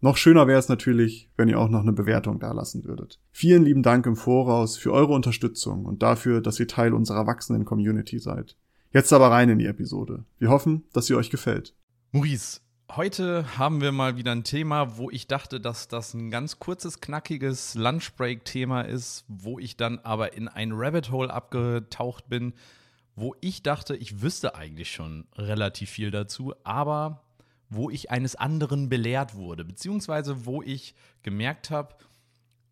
[0.00, 3.18] Noch schöner wäre es natürlich, wenn ihr auch noch eine Bewertung dalassen würdet.
[3.30, 7.64] Vielen lieben Dank im Voraus für eure Unterstützung und dafür, dass ihr Teil unserer wachsenden
[7.64, 8.56] Community seid.
[8.92, 10.24] Jetzt aber rein in die Episode.
[10.38, 11.74] Wir hoffen, dass sie euch gefällt.
[12.12, 16.58] Maurice, heute haben wir mal wieder ein Thema, wo ich dachte, dass das ein ganz
[16.58, 22.52] kurzes, knackiges Lunchbreak-Thema ist, wo ich dann aber in ein Rabbit Hole abgetaucht bin,
[23.14, 27.25] wo ich dachte, ich wüsste eigentlich schon relativ viel dazu, aber
[27.68, 31.96] wo ich eines anderen belehrt wurde, beziehungsweise wo ich gemerkt habe,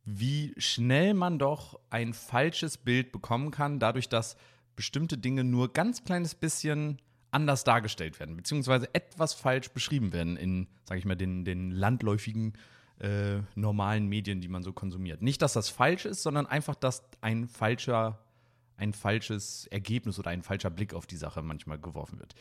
[0.04, 4.36] wie schnell man doch ein falsches Bild bekommen kann, dadurch, dass
[4.76, 10.68] bestimmte Dinge nur ganz kleines bisschen anders dargestellt werden, beziehungsweise etwas falsch beschrieben werden in,
[10.84, 12.52] sage ich mal, den, den landläufigen
[13.00, 15.20] äh, normalen Medien, die man so konsumiert.
[15.20, 18.20] Nicht, dass das falsch ist, sondern einfach, dass ein falscher,
[18.76, 22.34] ein falsches Ergebnis oder ein falscher Blick auf die Sache manchmal geworfen wird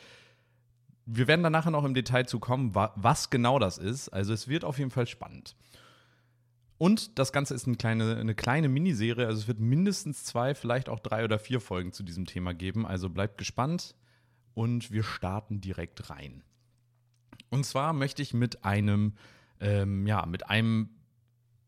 [1.05, 4.09] wir werden da nachher noch im Detail zu kommen, was genau das ist.
[4.09, 5.55] Also es wird auf jeden Fall spannend.
[6.77, 10.89] Und das Ganze ist eine kleine, eine kleine Miniserie, also es wird mindestens zwei, vielleicht
[10.89, 12.85] auch drei oder vier Folgen zu diesem Thema geben.
[12.85, 13.95] Also bleibt gespannt
[14.53, 16.43] und wir starten direkt rein.
[17.49, 19.13] Und zwar möchte ich mit einem,
[19.59, 20.89] ähm, ja, mit einem,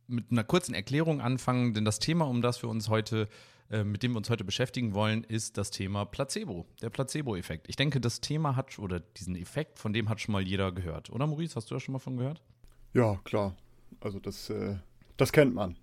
[0.07, 3.27] mit einer kurzen Erklärung anfangen, denn das Thema, um das wir uns heute äh,
[3.69, 7.67] mit dem wir uns heute beschäftigen wollen, ist das Thema Placebo, der Placebo-Effekt.
[7.67, 11.09] Ich denke, das Thema hat, oder diesen Effekt, von dem hat schon mal jeder gehört.
[11.09, 12.41] Oder Maurice, hast du da schon mal von gehört?
[12.93, 13.55] Ja, klar.
[13.99, 14.77] Also das, äh,
[15.17, 15.77] das kennt man.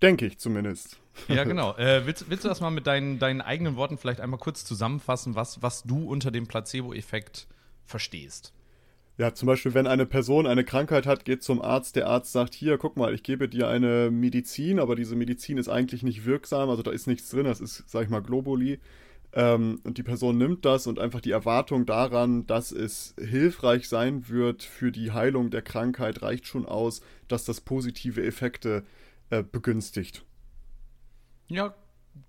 [0.00, 0.98] Denke ich zumindest.
[1.28, 1.74] Ja, genau.
[1.76, 5.34] Äh, willst, willst du das mal mit deinen, deinen eigenen Worten vielleicht einmal kurz zusammenfassen,
[5.34, 7.46] was, was du unter dem Placebo-Effekt
[7.84, 8.52] verstehst?
[9.16, 12.52] Ja, zum Beispiel, wenn eine Person eine Krankheit hat, geht zum Arzt, der Arzt sagt,
[12.52, 16.68] hier, guck mal, ich gebe dir eine Medizin, aber diese Medizin ist eigentlich nicht wirksam,
[16.68, 18.80] also da ist nichts drin, das ist, sag ich mal, Globuli.
[19.32, 24.28] Ähm, und die Person nimmt das und einfach die Erwartung daran, dass es hilfreich sein
[24.28, 28.84] wird für die Heilung der Krankheit, reicht schon aus, dass das positive Effekte
[29.30, 30.24] äh, begünstigt.
[31.46, 31.74] Ja,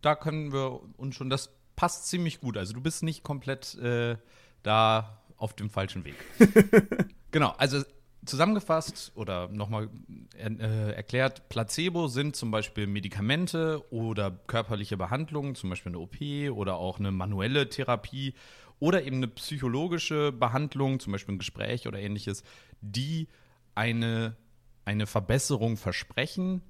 [0.01, 2.57] da können wir uns schon, das passt ziemlich gut.
[2.57, 4.18] Also du bist nicht komplett äh,
[4.63, 6.16] da auf dem falschen Weg.
[7.31, 7.84] genau, also
[8.25, 9.90] zusammengefasst oder nochmal
[10.38, 16.18] äh, erklärt, Placebo sind zum Beispiel Medikamente oder körperliche Behandlungen, zum Beispiel eine OP
[16.56, 18.34] oder auch eine manuelle Therapie
[18.79, 22.44] oder eben eine psychologische Behandlung, zum Beispiel ein Gespräch oder ähnliches,
[22.81, 23.28] die
[23.74, 24.35] eine,
[24.84, 26.62] eine Verbesserung versprechen.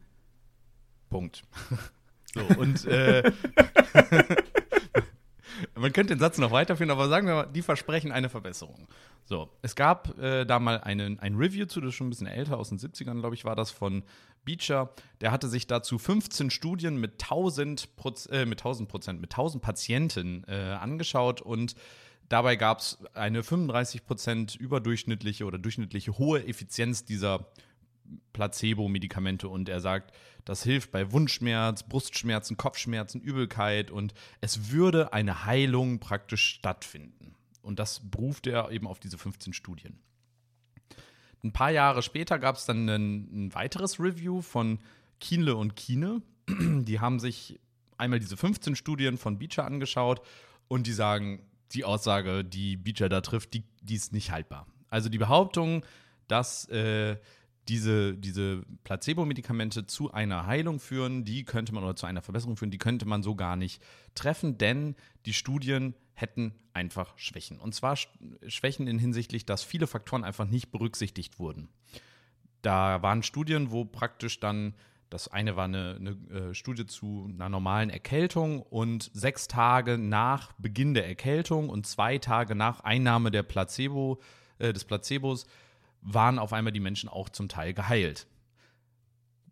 [1.10, 1.44] Punkt.
[2.34, 3.32] so, und äh,
[5.76, 8.88] man könnte den Satz noch weiterführen, aber sagen wir mal, die versprechen eine Verbesserung.
[9.26, 12.28] So, es gab äh, da mal einen, ein Review zu, das ist schon ein bisschen
[12.28, 14.04] älter, aus den 70ern, glaube ich, war das von
[14.46, 14.94] Beecher.
[15.22, 19.62] Der hatte sich dazu 15 Studien mit 1000 Proz äh, mit 1000 Prozent, mit 1000
[19.64, 21.76] Patienten äh, angeschaut und
[22.30, 27.48] dabei gab es eine 35 Prozent überdurchschnittliche oder durchschnittliche hohe Effizienz dieser
[28.34, 35.46] Placebo-Medikamente und er sagt, das hilft bei Wundschmerz, Brustschmerzen, Kopfschmerzen, Übelkeit und es würde eine
[35.46, 37.36] Heilung praktisch stattfinden.
[37.62, 40.00] Und das beruft er eben auf diese 15 Studien.
[41.44, 44.80] Ein paar Jahre später gab es dann ein, ein, weiteres Review von
[45.20, 46.22] Kienle und Kiene.
[46.48, 47.60] Die haben sich
[47.98, 50.22] einmal diese 15 Studien von Beecher angeschaut
[50.68, 51.42] und die sagen,
[51.72, 54.68] die Aussage, die Beecher da trifft, die, die ist nicht haltbar.
[54.90, 55.86] Also die Behauptung,
[56.28, 57.18] dass äh,
[57.68, 62.72] diese, diese Placebo-Medikamente zu einer Heilung führen, die könnte man oder zu einer Verbesserung führen,
[62.72, 63.82] die könnte man so gar nicht
[64.14, 64.96] treffen, denn
[65.26, 67.60] die Studien hätten einfach Schwächen.
[67.60, 67.98] Und zwar
[68.48, 71.70] Schwächen in hinsichtlich, dass viele Faktoren einfach nicht berücksichtigt wurden.
[72.62, 74.74] Da waren Studien, wo praktisch dann,
[75.10, 80.54] das eine war eine, eine äh, Studie zu einer normalen Erkältung und sechs Tage nach
[80.54, 84.20] Beginn der Erkältung und zwei Tage nach Einnahme der Placebo,
[84.58, 85.48] äh, des Placebos
[86.06, 88.28] waren auf einmal die Menschen auch zum Teil geheilt.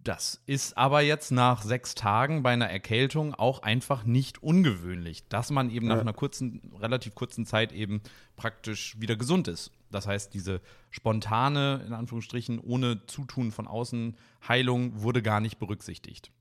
[0.04, 5.50] Das ist aber jetzt nach sechs Tagen bei einer Erkältung auch einfach nicht ungewöhnlich, dass
[5.50, 8.02] man eben nach einer kurzen, relativ kurzen Zeit eben
[8.36, 9.72] praktisch wieder gesund ist.
[9.92, 10.60] Das heißt, diese
[10.90, 16.32] spontane, in Anführungsstrichen, ohne Zutun von außen Heilung wurde gar nicht berücksichtigt.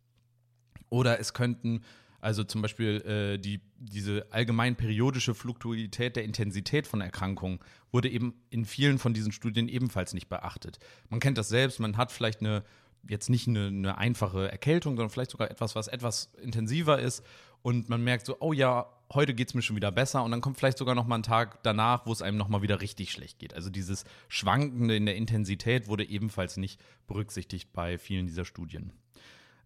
[0.89, 1.83] Oder es könnten
[2.23, 7.59] also zum Beispiel äh, die, diese allgemein periodische Fluktuität der Intensität von Erkrankungen
[7.91, 10.79] wurde eben in vielen von diesen Studien ebenfalls nicht beachtet.
[11.11, 12.63] Man kennt das selbst, man hat vielleicht eine
[13.09, 17.25] jetzt nicht eine, eine einfache Erkältung, sondern vielleicht sogar etwas, was etwas intensiver ist
[17.63, 20.41] und man merkt so, oh ja, heute geht es mir schon wieder besser und dann
[20.41, 23.11] kommt vielleicht sogar noch mal ein Tag danach, wo es einem noch mal wieder richtig
[23.11, 23.55] schlecht geht.
[23.55, 28.93] Also dieses Schwankende in der Intensität wurde ebenfalls nicht berücksichtigt bei vielen dieser Studien.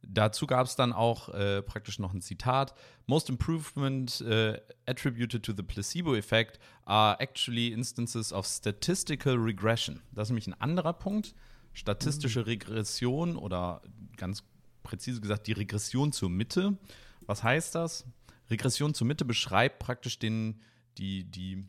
[0.08, 2.74] Dazu gab es dann auch äh, praktisch noch ein Zitat.
[3.06, 4.54] Most improvement uh,
[4.86, 10.00] attributed to the placebo effect are actually instances of statistical regression.
[10.12, 11.34] Das ist nämlich ein anderer Punkt.
[11.72, 12.46] Statistische mhm.
[12.46, 13.82] Regression oder
[14.16, 14.44] ganz
[14.82, 16.78] präzise gesagt die Regression zur Mitte.
[17.26, 18.06] Was heißt das?
[18.48, 20.60] Regression zur Mitte beschreibt praktisch den,
[20.98, 21.66] die, die,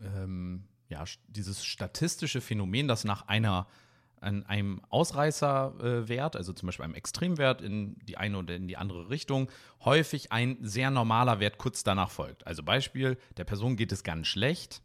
[0.00, 3.66] ähm, ja, dieses statistische Phänomen, das nach einer
[4.22, 9.10] an einem Ausreißerwert, also zum Beispiel einem Extremwert in die eine oder in die andere
[9.10, 9.50] Richtung,
[9.84, 12.46] häufig ein sehr normaler Wert kurz danach folgt.
[12.46, 14.82] Also Beispiel, der Person geht es ganz schlecht,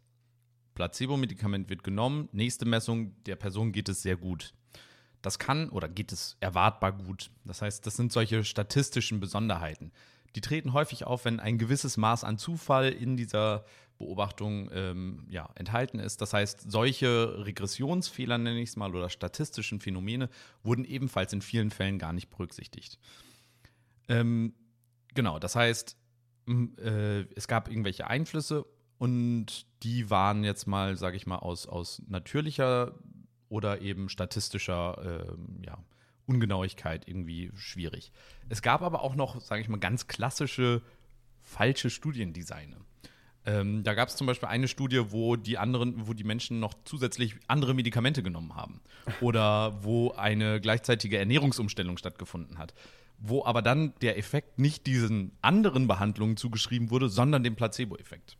[0.74, 4.54] Placebo-Medikament wird genommen, nächste Messung, der Person geht es sehr gut.
[5.22, 7.30] Das kann oder geht es erwartbar gut.
[7.44, 9.90] Das heißt, das sind solche statistischen Besonderheiten.
[10.34, 13.64] Die treten häufig auf, wenn ein gewisses Maß an Zufall in dieser
[13.98, 16.20] Beobachtung ähm, ja, enthalten ist.
[16.20, 20.28] Das heißt, solche Regressionsfehler, nenne ich es mal, oder statistischen Phänomene
[20.62, 22.98] wurden ebenfalls in vielen Fällen gar nicht berücksichtigt.
[24.08, 24.54] Ähm,
[25.14, 25.96] genau, das heißt,
[26.78, 28.64] äh, es gab irgendwelche Einflüsse
[28.98, 32.94] und die waren jetzt mal, sage ich mal, aus, aus natürlicher
[33.48, 35.78] oder eben statistischer äh, ja,
[36.28, 38.12] Ungenauigkeit irgendwie schwierig.
[38.48, 40.82] Es gab aber auch noch, sage ich mal, ganz klassische
[41.42, 42.76] falsche Studiendesigne.
[43.46, 46.74] Ähm, da gab es zum Beispiel eine Studie, wo die anderen, wo die Menschen noch
[46.84, 48.82] zusätzlich andere Medikamente genommen haben.
[49.22, 52.74] Oder wo eine gleichzeitige Ernährungsumstellung stattgefunden hat.
[53.18, 58.36] Wo aber dann der Effekt nicht diesen anderen Behandlungen zugeschrieben wurde, sondern dem Placebo-Effekt.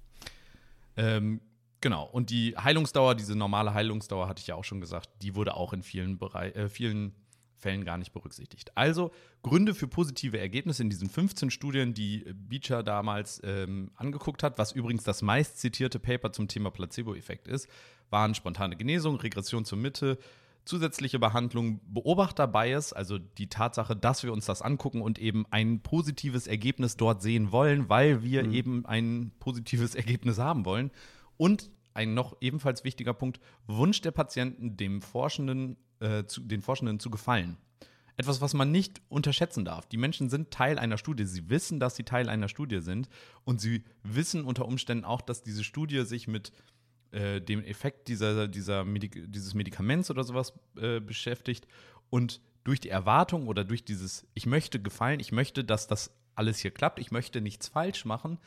[0.96, 1.41] Ähm,
[1.81, 2.05] genau.
[2.05, 5.73] Und die Heilungsdauer, diese normale Heilungsdauer, hatte ich ja auch schon gesagt, die wurde auch
[5.73, 7.14] in vielen, Bereich, äh, vielen
[7.58, 8.72] Fällen gar nicht berücksichtigt.
[8.75, 9.10] Also
[9.43, 14.72] Gründe für positive Ergebnisse in diesen 15 Studien, die Beecher damals ähm, angeguckt hat, was
[14.72, 17.69] übrigens das meist zitierte Paper zum Thema Placebo-Effekt ist,
[18.10, 20.19] waren spontane Genesung, Regression zur Mitte,
[20.64, 26.46] zusätzliche Behandlung, Beobachter-Bias, also die Tatsache, dass wir uns das angucken und eben ein positives
[26.46, 28.52] Ergebnis dort sehen wollen, weil wir mhm.
[28.52, 30.90] eben ein positives Ergebnis haben wollen.
[31.38, 37.00] Und ein noch ebenfalls wichtiger Punkt, Wunsch der Patienten, dem Forschenden äh, zu, den Forschenden
[37.00, 37.56] zu gefallen.
[38.17, 39.87] Etwas, was man nicht unterschätzen darf.
[39.87, 41.25] Die Menschen sind Teil einer Studie.
[41.25, 43.09] Sie wissen, dass sie Teil einer Studie sind.
[43.45, 46.53] Und sie wissen unter Umständen auch, dass diese Studie sich mit
[47.12, 51.69] äh, dem Effekt dieser, dieser Medik dieses Medikaments oder sowas äh, beschäftigt.
[52.11, 56.59] Und durch die Erwartung oder durch dieses, ich möchte gefallen, ich möchte, dass das alles
[56.59, 58.39] hier klappt, ich möchte nichts falsch machen,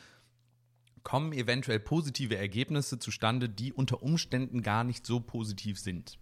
[1.04, 6.20] kommen eventuell positive Ergebnisse zustande, die unter Umständen gar nicht so positiv sind.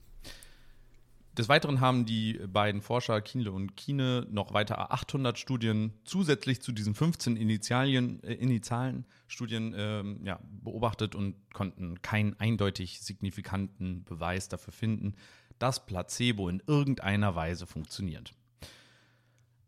[1.40, 6.74] Des Weiteren haben die beiden Forscher Kienle und Kiene noch weiter 800 Studien zusätzlich zu
[6.74, 14.50] diesen 15 Initialien, äh, initialen Studien äh, ja, beobachtet und konnten keinen eindeutig signifikanten Beweis
[14.50, 15.14] dafür finden,
[15.60, 18.34] dass Placebo in irgendeiner Weise funktioniert.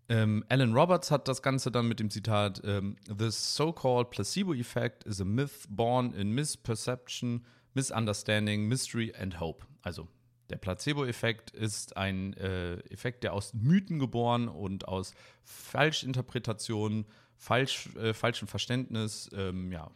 [0.10, 5.06] Ähm, Alan Roberts hat das Ganze dann mit dem Zitat: ähm, The so-called placebo effect
[5.06, 9.66] is a myth born in misperception, misunderstanding, mystery and hope.
[9.84, 10.10] Also
[10.52, 15.14] der Placebo-Effekt ist ein äh, Effekt, der aus Mythen geboren und aus
[15.44, 17.06] Falschinterpretationen,
[17.38, 19.90] falsch, äh, falschem Verständnis, ähm, ja,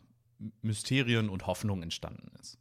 [0.62, 2.58] Mysterien und Hoffnung entstanden ist.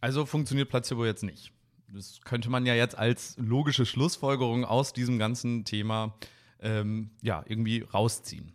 [0.00, 1.52] Also funktioniert Placebo jetzt nicht.
[1.88, 6.14] Das könnte man ja jetzt als logische Schlussfolgerung aus diesem ganzen Thema
[6.60, 8.52] ähm, ja, irgendwie rausziehen.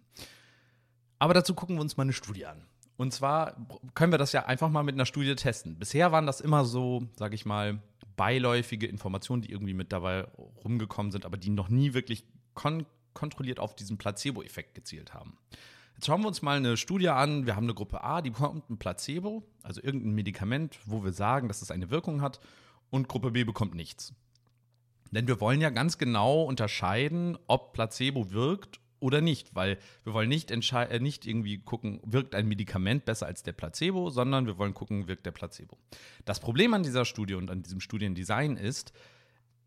[1.19, 2.65] Aber dazu gucken wir uns mal eine Studie an.
[2.97, 3.57] Und zwar
[3.93, 5.77] können wir das ja einfach mal mit einer Studie testen.
[5.77, 7.81] Bisher waren das immer so, sage ich mal,
[8.15, 10.23] beiläufige Informationen, die irgendwie mit dabei
[10.63, 15.37] rumgekommen sind, aber die noch nie wirklich kon kontrolliert auf diesen Placebo-Effekt gezielt haben.
[15.95, 17.45] Jetzt schauen wir uns mal eine Studie an.
[17.45, 21.47] Wir haben eine Gruppe A, die bekommt ein Placebo, also irgendein Medikament, wo wir sagen,
[21.47, 22.41] dass es eine Wirkung hat,
[22.89, 24.13] und Gruppe B bekommt nichts.
[25.11, 30.29] Denn wir wollen ja ganz genau unterscheiden, ob Placebo wirkt oder nicht, weil wir wollen
[30.29, 34.73] nicht, äh, nicht irgendwie gucken, wirkt ein Medikament besser als der Placebo, sondern wir wollen
[34.73, 35.77] gucken, wirkt der Placebo.
[36.25, 38.93] Das Problem an dieser Studie und an diesem Studiendesign ist,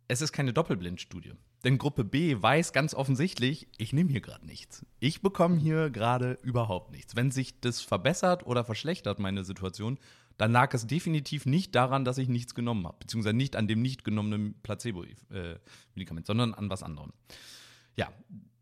[0.08, 1.34] es ist keine Doppelblindstudie.
[1.64, 4.86] Denn Gruppe B weiß ganz offensichtlich, ich nehme hier gerade nichts.
[5.00, 7.14] Ich bekomme hier gerade überhaupt nichts.
[7.16, 9.98] Wenn sich das verbessert oder verschlechtert, meine Situation,
[10.38, 13.82] dann lag es definitiv nicht daran, dass ich nichts genommen habe, beziehungsweise nicht an dem
[13.82, 17.12] nicht genommenen Placebo-Medikament, sondern an was anderem.
[17.96, 18.12] Ja,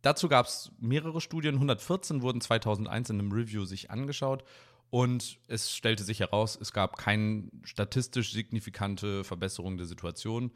[0.06, 1.56] Dazu gab es mehrere Studien.
[1.56, 4.44] 114 wurden 2001 in einem Review sich angeschaut.
[4.88, 10.52] Und es stellte sich heraus, es gab keine statistisch signifikante Verbesserung der Situation.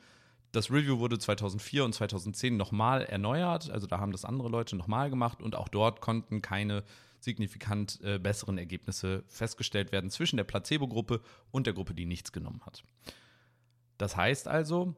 [0.53, 5.11] Das Review wurde 2004 und 2010 nochmal erneuert, also da haben das andere Leute nochmal
[5.11, 6.85] gemacht und auch dort konnten keine
[7.19, 12.63] signifikant äh, besseren Ergebnisse festgestellt werden zwischen der Placebo-Gruppe und der Gruppe, die nichts genommen
[12.65, 12.85] hat.
[13.99, 14.95] Das heißt also,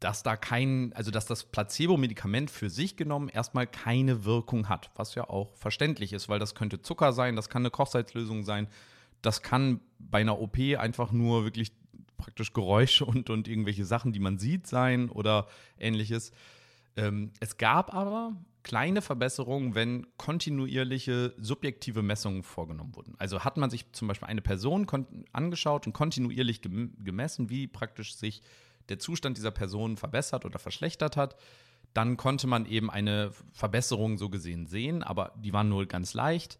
[0.00, 5.14] dass da kein, also dass das Placebo-Medikament für sich genommen erstmal keine Wirkung hat, was
[5.14, 8.66] ja auch verständlich ist, weil das könnte Zucker sein, das kann eine Kochsalzlösung sein,
[9.20, 11.72] das kann bei einer OP einfach nur wirklich
[12.16, 15.46] praktisch Geräusche und, und irgendwelche Sachen, die man sieht, sein oder
[15.78, 16.32] ähnliches.
[16.96, 23.14] Ähm, es gab aber kleine Verbesserungen, wenn kontinuierliche subjektive Messungen vorgenommen wurden.
[23.18, 24.86] Also hat man sich zum Beispiel eine Person
[25.32, 28.42] angeschaut und kontinuierlich gemessen, wie praktisch sich
[28.90, 31.36] der Zustand dieser Person verbessert oder verschlechtert hat,
[31.94, 36.58] dann konnte man eben eine Verbesserung so gesehen sehen, aber die waren nur ganz leicht.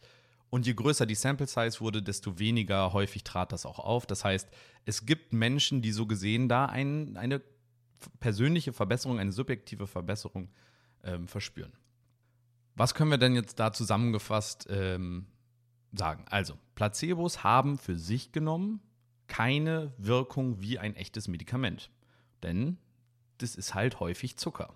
[0.49, 4.07] Und je größer die Sample Size wurde, desto weniger häufig trat das auch auf.
[4.07, 4.49] Das heißt,
[4.85, 7.41] es gibt Menschen, die so gesehen da ein, eine
[8.19, 10.49] persönliche Verbesserung, eine subjektive Verbesserung
[11.05, 11.73] ähm, verspüren.
[12.75, 15.27] Was können wir denn jetzt da zusammengefasst ähm,
[15.93, 16.25] sagen?
[16.29, 18.81] Also, Placebos haben für sich genommen
[19.29, 21.91] keine Wirkung wie ein echtes Medikament.
[22.43, 22.79] Denn
[23.39, 24.75] das ist halt häufig Zucker.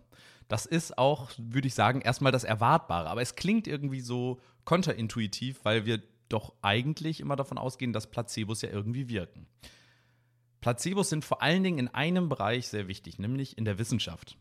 [0.49, 3.09] Das ist auch, würde ich sagen, erstmal das Erwartbare.
[3.09, 8.63] Aber es klingt irgendwie so konterintuitiv, weil wir doch eigentlich immer davon ausgehen, dass Placebos
[8.63, 9.47] ja irgendwie wirken.
[10.61, 14.39] Placebos sind vor allen Dingen in einem Bereich sehr wichtig, nämlich in der Wissenschaft.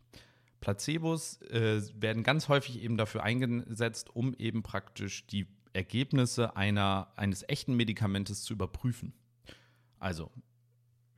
[0.62, 7.44] Placebos äh, werden ganz häufig eben dafür eingesetzt, um eben praktisch die Ergebnisse einer, eines
[7.50, 9.14] echten Medikamentes zu überprüfen.
[10.00, 10.32] Also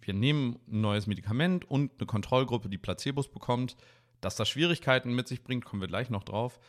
[0.06, 3.76] wir nehmen ein neues Medikament und eine Kontrollgruppe, die Placebos bekommt,
[4.22, 6.60] dass das Schwierigkeiten mit sich bringt, kommen wir gleich noch drauf,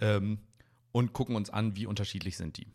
[0.00, 0.38] ähm,
[0.92, 2.68] und gucken uns an, wie unterschiedlich sind die.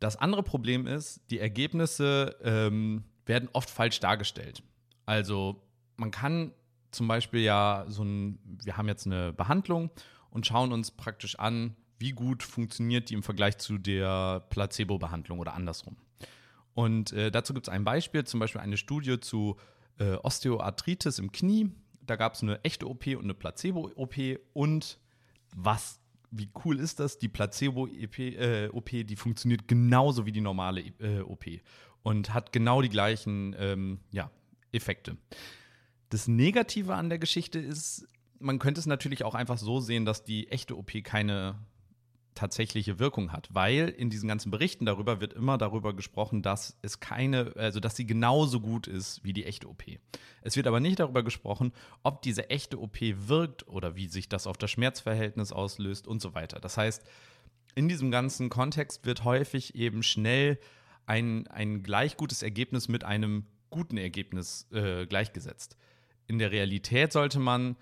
[0.00, 4.62] Das andere Problem ist, die Ergebnisse ähm, werden oft falsch dargestellt.
[5.06, 5.62] Also
[5.96, 6.52] man kann
[6.90, 9.90] zum Beispiel ja so ein, wir haben jetzt eine Behandlung
[10.30, 15.54] und schauen uns praktisch an, wie gut funktioniert die im Vergleich zu der Placebo-Behandlung oder
[15.54, 15.96] andersrum.
[16.76, 19.56] Und äh, dazu gibt es ein Beispiel, zum Beispiel eine Studie zu
[19.98, 21.70] äh, Osteoarthritis im Knie.
[22.02, 24.16] Da gab es eine echte OP und eine Placebo-OP.
[24.52, 24.98] Und
[25.54, 25.98] was,
[26.30, 27.18] wie cool ist das?
[27.18, 31.46] Die Placebo-OP, äh, die funktioniert genauso wie die normale äh, OP
[32.02, 34.30] und hat genau die gleichen ähm, ja,
[34.70, 35.16] Effekte.
[36.10, 38.06] Das Negative an der Geschichte ist,
[38.38, 41.58] man könnte es natürlich auch einfach so sehen, dass die echte OP keine
[42.36, 47.00] tatsächliche Wirkung hat, weil in diesen ganzen Berichten darüber wird immer darüber gesprochen, dass es
[47.00, 49.82] keine, also dass sie genauso gut ist wie die echte OP.
[50.42, 51.72] Es wird aber nicht darüber gesprochen,
[52.04, 56.34] ob diese echte OP wirkt oder wie sich das auf das Schmerzverhältnis auslöst und so
[56.34, 56.60] weiter.
[56.60, 57.02] Das heißt,
[57.74, 60.58] in diesem ganzen Kontext wird häufig eben schnell
[61.06, 65.76] ein, ein gleich gutes Ergebnis mit einem guten Ergebnis äh, gleichgesetzt.
[66.26, 67.76] In der Realität sollte man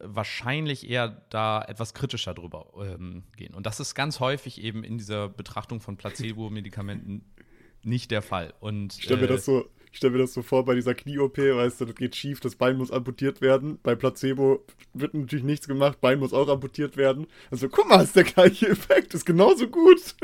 [0.00, 3.54] wahrscheinlich eher da etwas kritischer drüber ähm, gehen.
[3.54, 7.24] Und das ist ganz häufig eben in dieser Betrachtung von Placebo-Medikamenten
[7.82, 8.52] nicht der Fall.
[8.60, 11.38] Und, ich stelle mir, äh, das so, stell mir das so vor bei dieser Knie-OP,
[11.38, 13.78] weißt du, das geht schief, das Bein muss amputiert werden.
[13.82, 17.26] Bei Placebo wird natürlich nichts gemacht, Bein muss auch amputiert werden.
[17.50, 20.16] Also guck mal, ist der gleiche Effekt, ist genauso gut.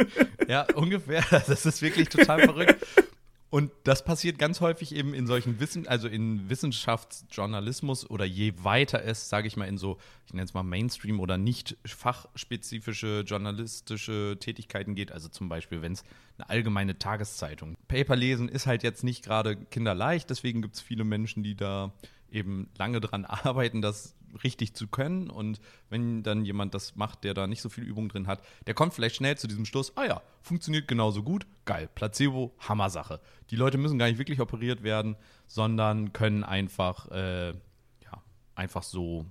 [0.48, 1.24] Ja, ungefähr.
[1.46, 2.76] Das ist wirklich total verrückt.
[3.52, 9.04] Und das passiert ganz häufig eben in solchen Wissen, also in Wissenschaftsjournalismus oder je weiter
[9.04, 14.38] es, sage ich mal, in so, ich nenne es mal Mainstream oder nicht fachspezifische journalistische
[14.40, 15.12] Tätigkeiten geht.
[15.12, 16.02] Also zum Beispiel, wenn es
[16.38, 17.76] eine allgemeine Tageszeitung.
[17.88, 21.92] Paper lesen ist halt jetzt nicht gerade kinderleicht, deswegen gibt es viele Menschen, die da
[22.32, 25.30] eben lange dran arbeiten, das richtig zu können.
[25.30, 25.60] Und
[25.90, 28.94] wenn dann jemand das macht, der da nicht so viel Übung drin hat, der kommt
[28.94, 33.20] vielleicht schnell zu diesem Schluss, ah ja, funktioniert genauso gut, geil, Placebo, Hammer-Sache.
[33.50, 38.22] Die Leute müssen gar nicht wirklich operiert werden, sondern können einfach, äh, ja,
[38.54, 39.26] einfach so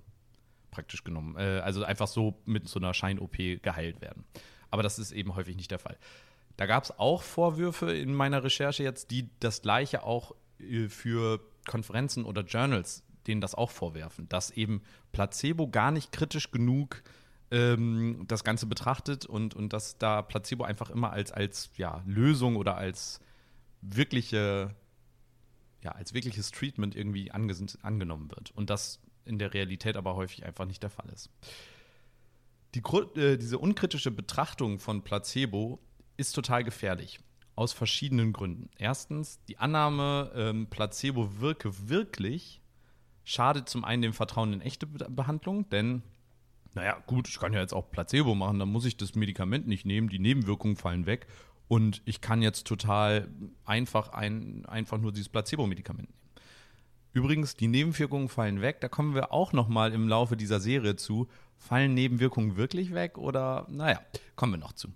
[0.70, 4.24] praktisch genommen, äh, also einfach so mit so einer Schein-OP geheilt werden.
[4.70, 5.98] Aber das ist eben häufig nicht der Fall.
[6.58, 11.42] Da gab es auch Vorwürfe in meiner Recherche jetzt, die das gleiche auch äh, für
[11.66, 17.04] Konferenzen oder Journals denen das auch vorwerfen, dass eben Placebo gar nicht kritisch genug
[17.52, 22.56] ähm, das Ganze betrachtet und, und dass da Placebo einfach immer als, als ja, Lösung
[22.56, 23.20] oder als
[23.82, 24.76] wirkliche,
[25.84, 28.52] ja, als wirkliches Treatment irgendwie angenommen wird.
[28.52, 31.30] Und das in der Realität aber häufig einfach nicht der Fall ist.
[32.74, 32.82] Die,
[33.20, 35.80] äh, diese unkritische Betrachtung von Placebo
[36.18, 37.20] ist total gefährlich.
[37.56, 38.70] Aus verschiedenen Gründen.
[38.78, 42.62] Erstens, die Annahme, ähm, Placebo wirke wirklich,
[43.24, 46.02] schadet zum einen dem Vertrauen in echte Be Behandlung, denn,
[46.74, 49.86] naja, gut, ich kann ja jetzt auch Placebo machen, dann muss ich das Medikament nicht
[49.86, 51.28] nehmen, die Nebenwirkungen fallen weg
[51.68, 53.30] und ich kann jetzt total
[53.64, 56.22] einfach, ein, einfach nur dieses Placebo-Medikament nehmen.
[57.14, 58.80] Übrigens, die Nebenwirkungen fallen weg.
[58.80, 61.28] Da kommen wir auch noch mal im Laufe dieser Serie zu.
[61.58, 64.02] Fallen Nebenwirkungen wirklich weg oder naja,
[64.36, 64.90] kommen wir noch zu.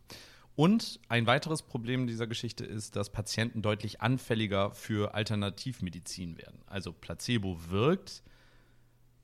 [0.55, 6.61] Und ein weiteres Problem dieser Geschichte ist, dass Patienten deutlich anfälliger für Alternativmedizin werden.
[6.65, 8.23] Also Placebo wirkt.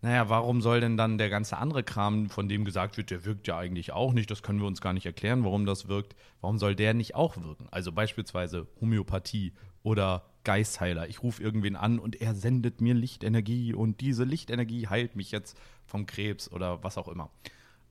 [0.01, 3.47] Naja, warum soll denn dann der ganze andere Kram, von dem gesagt wird, der wirkt
[3.47, 6.57] ja eigentlich auch nicht, das können wir uns gar nicht erklären, warum das wirkt, warum
[6.57, 7.67] soll der nicht auch wirken?
[7.69, 11.07] Also beispielsweise Homöopathie oder Geistheiler.
[11.07, 15.55] Ich rufe irgendwen an und er sendet mir Lichtenergie und diese Lichtenergie heilt mich jetzt
[15.85, 17.29] vom Krebs oder was auch immer.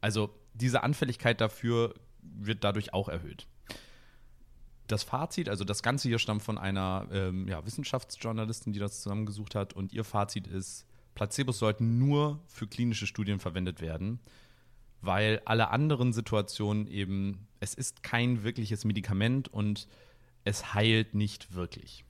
[0.00, 3.46] Also diese Anfälligkeit dafür wird dadurch auch erhöht.
[4.86, 9.54] Das Fazit, also das Ganze hier stammt von einer ähm, ja, Wissenschaftsjournalistin, die das zusammengesucht
[9.54, 9.72] hat.
[9.72, 14.20] Und ihr Fazit ist, Placebos sollten nur für klinische Studien verwendet werden,
[15.00, 19.86] weil alle anderen Situationen eben, es ist kein wirkliches Medikament und
[20.44, 22.04] es heilt nicht wirklich.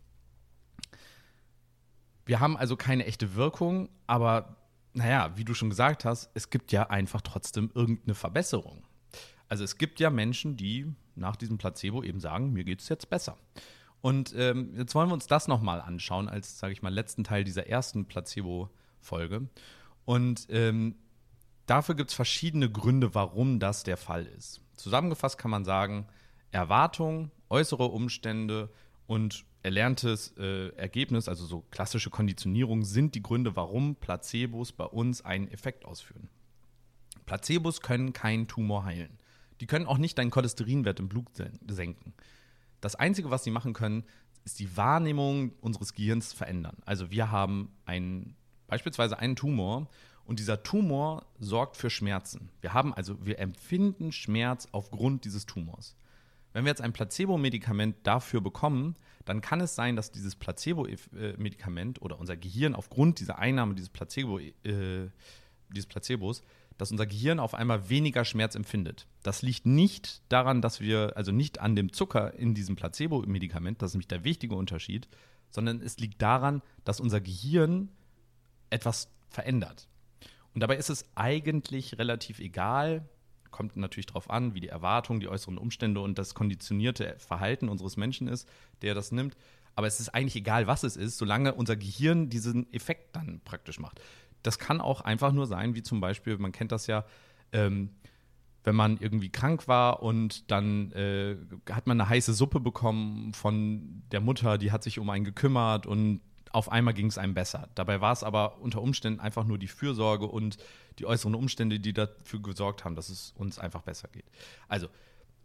[2.25, 4.57] Wir haben also keine echte Wirkung, aber
[4.93, 8.85] naja, wie du schon gesagt hast, es gibt ja einfach trotzdem irgendeine Verbesserung.
[9.51, 13.11] Also es gibt ja Menschen, die nach diesem Placebo eben sagen, mir geht es jetzt
[13.11, 13.37] besser.
[14.01, 17.43] Und ähm, jetzt wollen wir uns das nochmal anschauen, als, sage ich mal, letzten Teil
[17.43, 19.49] dieser ersten Placebo-Folge.
[20.05, 20.95] Und ähm,
[21.67, 24.61] dafür gibt es verschiedene Gründe, warum das der Fall ist.
[24.77, 26.07] Zusammengefasst kann man sagen,
[26.53, 28.71] Erwartung, äußere Umstände
[29.09, 35.25] und erlerntes äh, Ergebnis, also so klassische Konditionierung, sind die Gründe, warum Placebos bei uns
[35.25, 36.29] einen Effekt ausführen.
[37.27, 39.20] Placebos können keinen Tumor heilen.
[39.61, 41.29] Die können auch nicht deinen Cholesterinwert im Blut
[41.69, 42.15] senken.
[42.81, 44.05] Das Einzige, was sie machen können,
[44.45, 46.79] ist die Wahrnehmung unseres Gehirns verändern.
[46.87, 48.37] Also wir haben einen,
[48.67, 49.89] beispielsweise einen Tumor
[50.25, 52.51] und dieser Tumor sorgt für Schmerzen.
[52.61, 55.97] Wir haben also, wir empfinden Schmerz aufgrund dieses Tumors.
[56.53, 62.19] Wenn wir jetzt ein Placebo-Medikament dafür bekommen, dann kann es sein, dass dieses Placebo-Medikament oder
[62.19, 65.09] unser Gehirn aufgrund dieser Einnahme dieses, Placebo, äh,
[65.69, 66.43] dieses Placebos
[66.81, 69.07] dass unser Gehirn auf einmal weniger Schmerz empfindet.
[69.23, 73.91] Das liegt nicht daran, dass wir, also nicht an dem Zucker in diesem Placebo-Medikament, das
[73.91, 75.07] ist nämlich der wichtige Unterschied,
[75.51, 77.91] sondern es liegt daran, dass unser Gehirn
[78.71, 79.89] etwas verändert.
[80.55, 83.07] Und dabei ist es eigentlich relativ egal,
[83.51, 87.99] kommt natürlich darauf an, wie die Erwartungen, die äußeren Umstände und das konditionierte Verhalten unseres
[87.99, 88.49] Menschen ist,
[88.81, 89.37] der das nimmt.
[89.75, 93.79] Aber es ist eigentlich egal, was es ist, solange unser Gehirn diesen Effekt dann praktisch
[93.79, 94.01] macht
[94.43, 97.05] das kann auch einfach nur sein, wie zum Beispiel, man kennt das ja,
[97.53, 97.91] ähm,
[98.65, 101.37] wenn man irgendwie krank war und dann äh,
[101.71, 105.87] hat man eine heiße Suppe bekommen von der Mutter, die hat sich um einen gekümmert
[105.87, 106.21] und
[106.53, 107.69] auf einmal ging es einem besser.
[107.75, 110.59] Dabei war es aber unter Umständen einfach nur die Fürsorge und
[110.99, 114.27] die äußeren Umstände, die dafür gesorgt haben, dass es uns einfach besser geht.
[114.69, 114.89] Also,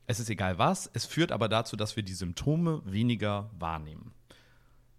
[0.08, 4.14] es ist egal was, es führt aber dazu, dass wir die Symptome weniger wahrnehmen.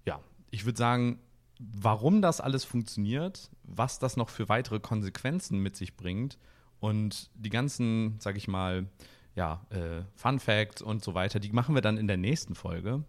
[0.04, 1.20] Ja, ich würde sagen,
[1.58, 6.38] warum das alles funktioniert, was das noch für weitere Konsequenzen mit sich bringt
[6.80, 8.86] und die ganzen, sag ich mal,
[9.34, 13.04] ja, äh, Fun Facts und so weiter, die machen wir dann in der nächsten Folge.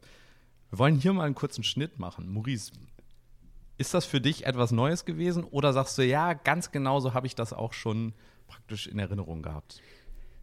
[0.70, 2.30] Wir wollen hier mal einen kurzen Schnitt machen.
[2.30, 2.72] Maurice,
[3.78, 7.36] ist das für dich etwas Neues gewesen oder sagst du, ja, ganz genauso habe ich
[7.36, 8.14] das auch schon
[8.48, 9.82] praktisch in Erinnerung gehabt?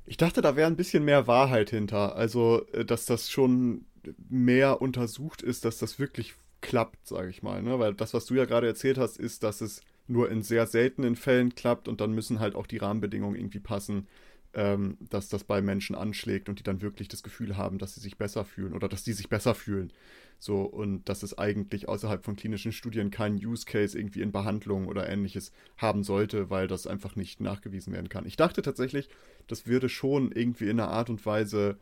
[0.07, 2.17] Ich dachte, da wäre ein bisschen mehr Wahrheit hinter.
[2.17, 3.87] Also, äh, dass das schon
[4.29, 6.35] mehr untersucht ist, dass das wirklich
[6.65, 7.63] klappt, sage ich mal.
[7.63, 7.79] Ne?
[7.79, 11.15] Weil das, was du ja gerade erzählt hast, ist, dass es nur in sehr seltenen
[11.15, 14.09] Fällen klappt und dann müssen halt auch die Rahmenbedingungen irgendwie passen,
[14.55, 18.01] ähm, dass das bei Menschen anschlägt und die dann wirklich das Gefühl haben, dass sie
[18.01, 19.93] sich besser fühlen oder dass die sich besser fühlen.
[20.39, 24.89] So, und dass es eigentlich außerhalb von klinischen Studien keinen Use Case irgendwie in Behandlung
[24.89, 28.27] oder ähnliches haben sollte, weil das einfach nicht nachgewiesen werden kann.
[28.27, 29.09] Ich dachte tatsächlich,
[29.49, 31.79] das würde schon irgendwie in einer Art und Weise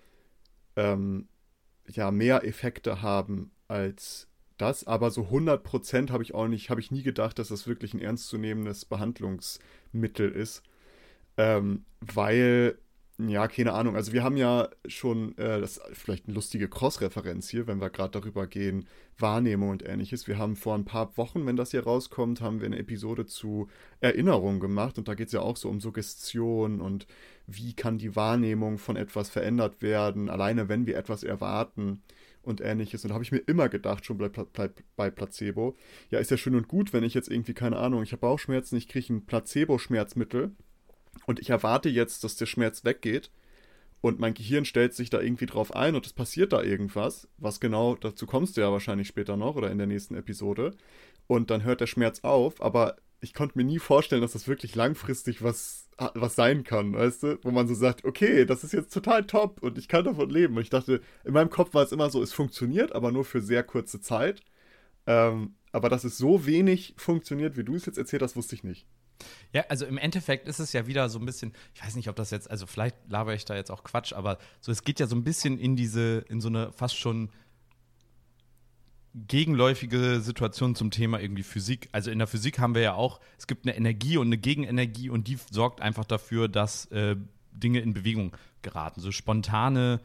[0.76, 1.28] ähm,
[1.88, 4.28] ja mehr Effekte haben als
[4.62, 7.94] das, aber so 100% habe ich auch nicht, habe ich nie gedacht, dass das wirklich
[7.94, 10.62] ein ernstzunehmendes Behandlungsmittel ist.
[11.36, 12.78] Ähm, weil,
[13.18, 17.48] ja, keine Ahnung, also wir haben ja schon, äh, das ist vielleicht eine lustige Cross-Referenz
[17.48, 18.86] hier, wenn wir gerade darüber gehen,
[19.18, 20.28] Wahrnehmung und ähnliches.
[20.28, 23.68] Wir haben vor ein paar Wochen, wenn das hier rauskommt, haben wir eine Episode zu
[24.00, 27.08] Erinnerung gemacht und da geht es ja auch so um Suggestion und
[27.48, 32.00] wie kann die Wahrnehmung von etwas verändert werden, alleine wenn wir etwas erwarten
[32.42, 33.04] und ähnliches.
[33.04, 35.76] Und da habe ich mir immer gedacht, schon bei, bei, bei, Placebo,
[36.10, 38.76] ja, ist ja schön und gut, wenn ich jetzt irgendwie, keine Ahnung, ich habe Bauchschmerzen,
[38.76, 40.52] ich kriege ein Placebo-Schmerzmittel
[41.26, 43.30] und ich erwarte jetzt, dass der Schmerz weggeht
[44.00, 47.60] und mein Gehirn stellt sich da irgendwie drauf ein und es passiert da irgendwas, was
[47.60, 50.74] genau, dazu kommst du ja wahrscheinlich später noch oder in der nächsten Episode
[51.28, 54.74] und dann hört der Schmerz auf, aber ich konnte mir nie vorstellen, dass das wirklich
[54.74, 55.81] langfristig was,
[56.14, 57.38] was sein kann, weißt du?
[57.42, 60.56] Wo man so sagt, okay, das ist jetzt total top und ich kann davon leben.
[60.56, 63.40] Und ich dachte, in meinem Kopf war es immer so, es funktioniert, aber nur für
[63.40, 64.42] sehr kurze Zeit.
[65.06, 68.64] Ähm, aber dass es so wenig funktioniert, wie du es jetzt erzählt hast, wusste ich
[68.64, 68.86] nicht.
[69.52, 72.16] Ja, also im Endeffekt ist es ja wieder so ein bisschen, ich weiß nicht, ob
[72.16, 75.06] das jetzt, also vielleicht laber ich da jetzt auch Quatsch, aber so, es geht ja
[75.06, 77.30] so ein bisschen in diese, in so eine fast schon
[79.14, 81.88] gegenläufige Situation zum Thema irgendwie Physik.
[81.92, 85.10] Also in der Physik haben wir ja auch, es gibt eine Energie und eine Gegenenergie
[85.10, 87.16] und die sorgt einfach dafür, dass äh,
[87.52, 89.00] Dinge in Bewegung geraten.
[89.00, 90.00] So spontane,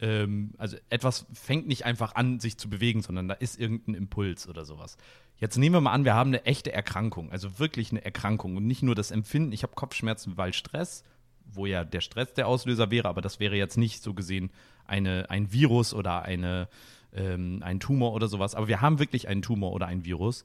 [0.00, 4.48] ähm, also etwas fängt nicht einfach an, sich zu bewegen, sondern da ist irgendein Impuls
[4.48, 4.96] oder sowas.
[5.36, 8.66] Jetzt nehmen wir mal an, wir haben eine echte Erkrankung, also wirklich eine Erkrankung und
[8.66, 11.02] nicht nur das Empfinden, ich habe Kopfschmerzen, weil Stress,
[11.46, 14.50] wo ja der Stress der Auslöser wäre, aber das wäre jetzt nicht so gesehen
[14.84, 16.68] eine, ein Virus oder eine
[17.14, 18.54] ähm, einen Tumor oder sowas.
[18.54, 20.44] Aber wir haben wirklich einen Tumor oder ein Virus.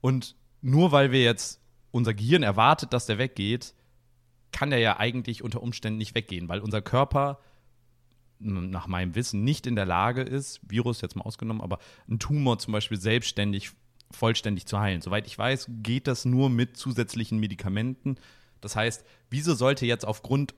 [0.00, 3.74] Und nur weil wir jetzt unser Gehirn erwartet, dass der weggeht,
[4.52, 7.38] kann der ja eigentlich unter Umständen nicht weggehen, weil unser Körper
[8.38, 12.58] nach meinem Wissen nicht in der Lage ist, Virus jetzt mal ausgenommen, aber einen Tumor
[12.58, 13.70] zum Beispiel selbstständig,
[14.10, 15.00] vollständig zu heilen.
[15.00, 18.16] Soweit ich weiß, geht das nur mit zusätzlichen Medikamenten.
[18.60, 20.54] Das heißt, wieso sollte jetzt aufgrund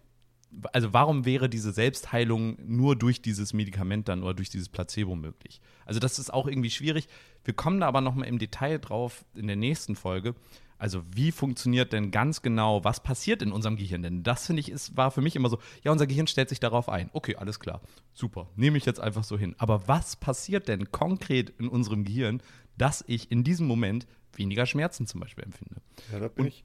[0.73, 5.61] also warum wäre diese Selbstheilung nur durch dieses Medikament dann oder durch dieses Placebo möglich?
[5.85, 7.09] Also das ist auch irgendwie schwierig.
[7.45, 10.35] Wir kommen da aber noch mal im Detail drauf in der nächsten Folge.
[10.79, 14.03] Also wie funktioniert denn ganz genau, was passiert in unserem Gehirn?
[14.03, 16.61] Denn das finde ich ist, war für mich immer so, ja, unser Gehirn stellt sich
[16.61, 17.11] darauf ein.
[17.13, 17.81] Okay, alles klar,
[18.15, 19.57] super, nehme ich jetzt einfach so hin.
[19.59, 22.41] Aber was passiert denn konkret in unserem Gehirn,
[22.77, 25.77] dass ich in diesem Moment weniger Schmerzen zum Beispiel empfinde?
[26.13, 26.65] Ja, da bin Und, ich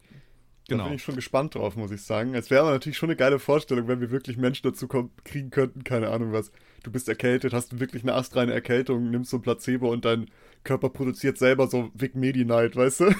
[0.67, 0.83] Genau.
[0.83, 2.35] Da bin ich schon gespannt drauf, muss ich sagen.
[2.35, 5.49] Es wäre aber natürlich schon eine geile Vorstellung, wenn wir wirklich Menschen dazu kommen, kriegen
[5.49, 6.51] könnten, keine Ahnung was.
[6.83, 10.29] Du bist erkältet, hast wirklich eine astreine Erkältung, nimmst so ein Placebo und dein
[10.63, 13.05] Körper produziert selber so Vic Medi-Night, weißt du?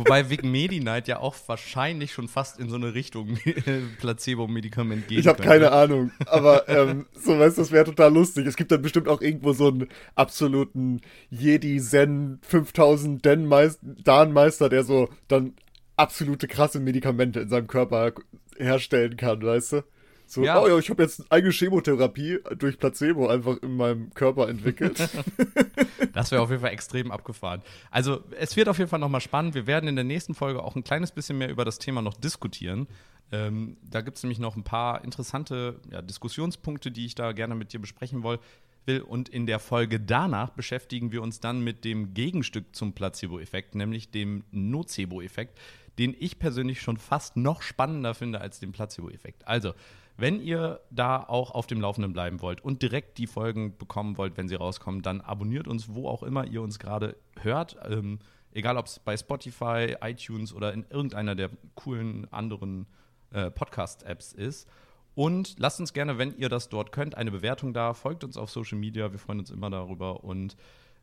[0.00, 3.38] Wobei Vic Medi-Night ja auch wahrscheinlich schon fast in so eine Richtung
[4.00, 5.20] Placebo-Medikament geht.
[5.20, 8.46] Ich habe keine Ahnung, aber ähm, so weißt du, das wäre total lustig.
[8.46, 15.54] Es gibt dann bestimmt auch irgendwo so einen absoluten Jedi-Zen 5000 Dan-Meister, der so dann
[16.00, 18.12] absolute krasse Medikamente in seinem Körper
[18.56, 19.82] herstellen kann, weißt du?
[20.30, 20.62] So, ja.
[20.62, 24.96] oh ja, ich habe jetzt eine eigene Chemotherapie durch Placebo einfach in meinem Körper entwickelt.
[26.12, 27.62] das wäre auf jeden Fall extrem abgefahren.
[27.90, 29.56] Also, es wird auf jeden Fall nochmal spannend.
[29.56, 32.14] Wir werden in der nächsten Folge auch ein kleines bisschen mehr über das Thema noch
[32.14, 32.86] diskutieren.
[33.32, 37.56] Ähm, da gibt es nämlich noch ein paar interessante ja, Diskussionspunkte, die ich da gerne
[37.56, 39.00] mit dir besprechen will.
[39.00, 44.12] Und in der Folge danach beschäftigen wir uns dann mit dem Gegenstück zum Placebo-Effekt, nämlich
[44.12, 45.58] dem Nocebo-Effekt
[46.00, 49.46] den ich persönlich schon fast noch spannender finde als den Placebo-Effekt.
[49.46, 49.74] Also,
[50.16, 54.38] wenn ihr da auch auf dem Laufenden bleiben wollt und direkt die Folgen bekommen wollt,
[54.38, 57.76] wenn sie rauskommen, dann abonniert uns, wo auch immer ihr uns gerade hört.
[57.86, 58.18] Ähm,
[58.52, 62.86] egal, ob es bei Spotify, iTunes oder in irgendeiner der coolen anderen
[63.30, 64.66] äh, Podcast-Apps ist.
[65.14, 67.92] Und lasst uns gerne, wenn ihr das dort könnt, eine Bewertung da.
[67.92, 69.12] Folgt uns auf Social Media.
[69.12, 70.24] Wir freuen uns immer darüber.
[70.24, 70.56] Und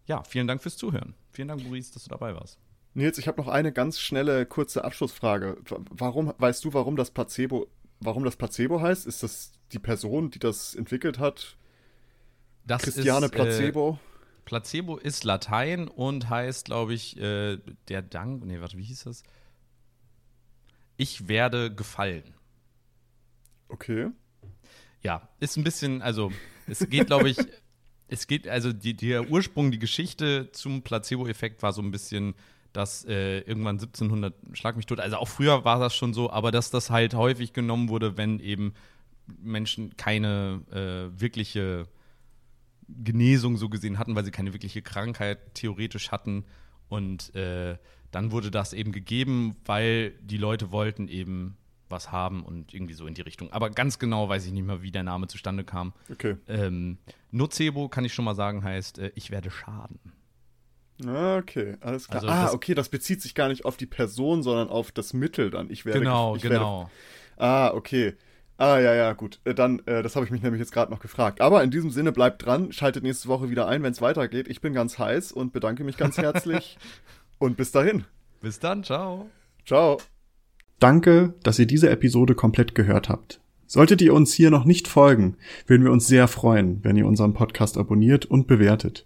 [0.08, 1.14] ja, vielen Dank fürs Zuhören.
[1.30, 2.60] Vielen Dank, Maurice, dass du dabei warst.
[2.98, 5.58] Nils, ich habe noch eine ganz schnelle, kurze Abschlussfrage.
[5.92, 7.68] Warum, weißt du, warum das Placebo,
[8.00, 9.06] warum das Placebo heißt?
[9.06, 11.58] Ist das die Person, die das entwickelt hat?
[12.66, 14.00] Das Christiane ist, äh, Placebo?
[14.02, 18.44] Äh, Placebo ist Latein und heißt, glaube ich, äh, der Dank.
[18.44, 19.22] Nee, warte, wie hieß das?
[20.98, 22.34] Ich werde gefallen.
[23.70, 24.10] Okay.
[25.04, 26.32] Ja, ist ein bisschen, also,
[26.66, 27.38] es geht, glaube ich,
[28.08, 32.34] es geht, also die, der Ursprung, die Geschichte zum Placebo-Effekt war so ein bisschen
[32.78, 36.52] dass äh, irgendwann 1700, schlag mich tot, also auch früher war das schon so, aber
[36.52, 38.74] dass das halt häufig genommen wurde, wenn eben
[39.42, 41.88] Menschen keine äh, wirkliche
[42.88, 46.46] Genesung so gesehen hatten, weil sie keine wirkliche Krankheit theoretisch hatten.
[46.88, 47.78] Und äh,
[48.12, 51.58] dann wurde das eben gegeben, weil die Leute wollten eben
[51.90, 53.52] was haben und irgendwie so in die Richtung.
[53.52, 55.94] Aber ganz genau weiß ich nicht mehr, wie der Name zustande kam.
[56.12, 56.36] Okay.
[56.48, 57.00] Ähm,
[57.32, 60.00] Nocebo, kann ich schon mal sagen, heißt, äh, ich werde schaden.
[61.06, 62.24] Okay, alles klar.
[62.24, 65.52] Also ah, okay, das bezieht sich gar nicht auf die Person, sondern auf das Mittel
[65.52, 65.70] dann.
[65.70, 66.00] Ich werde.
[66.00, 66.90] Genau, ich genau.
[66.90, 66.92] Werde,
[67.38, 68.16] ah, okay.
[68.58, 69.40] Ah, ja, ja, gut.
[69.44, 71.42] Äh, dann, äh, das habe ich mich nämlich jetzt gerade noch gefragt.
[71.42, 74.48] Aber in diesem Sinne, bleibt dran, schaltet nächste Woche wieder ein, wenn es weitergeht.
[74.48, 76.80] Ich bin ganz heiß und bedanke mich ganz herzlich.
[77.38, 78.06] und bis dahin.
[78.42, 79.30] Bis dann, ciao.
[79.66, 80.00] Ciao.
[80.80, 83.40] Danke, dass ihr diese Episode komplett gehört habt.
[83.68, 87.34] Solltet ihr uns hier noch nicht folgen, würden wir uns sehr freuen, wenn ihr unseren
[87.34, 89.06] Podcast abonniert und bewertet.